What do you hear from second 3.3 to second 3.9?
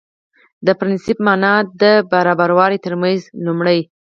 لومړی